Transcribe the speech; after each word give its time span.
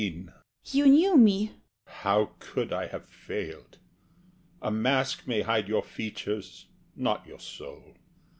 SHE. 0.01 0.27
You 0.71 0.87
knew 0.87 1.15
me? 1.15 1.45
HE. 1.45 1.51
How 1.85 2.31
could 2.39 2.73
I 2.73 2.87
have 2.87 3.05
failed? 3.05 3.77
A 4.59 4.71
mask 4.71 5.27
may 5.27 5.41
hide 5.43 5.67
your 5.67 5.83
features, 5.83 6.65
not 6.95 7.27
your 7.27 7.39
soul. 7.39 7.95